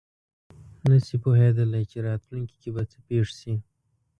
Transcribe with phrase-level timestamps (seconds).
[0.89, 3.53] نه شي پوهېدلی چې راتلونکې کې به څه پېښ شي.